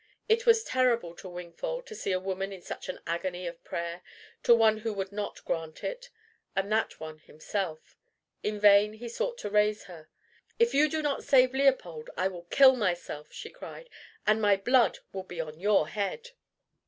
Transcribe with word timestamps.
It 0.27 0.47
was 0.47 0.63
terrible 0.63 1.13
to 1.17 1.29
Wingfold 1.29 1.85
to 1.85 1.93
see 1.93 2.11
a 2.11 2.19
woman 2.19 2.51
in 2.51 2.63
such 2.63 2.89
an 2.89 2.99
agony 3.05 3.45
of 3.45 3.63
prayer 3.63 4.01
to 4.41 4.55
one 4.55 4.79
who 4.79 4.91
would 4.93 5.11
not 5.11 5.45
grant 5.45 5.83
it 5.83 6.09
and 6.55 6.71
that 6.71 6.99
one 6.99 7.19
himself. 7.19 7.95
In 8.41 8.59
vain 8.59 8.93
he 8.93 9.07
sought 9.07 9.37
to 9.37 9.49
raise 9.51 9.83
her. 9.83 10.09
"If 10.57 10.73
you 10.73 10.89
do 10.89 11.03
not 11.03 11.23
save 11.23 11.53
Leopold, 11.53 12.09
I 12.17 12.29
will 12.29 12.45
kill 12.45 12.75
myself," 12.75 13.31
she 13.31 13.51
cried, 13.51 13.91
"and 14.25 14.41
my 14.41 14.55
blood 14.55 14.97
will 15.13 15.21
be 15.21 15.39
on 15.39 15.59
your 15.59 15.87
head." 15.87 16.29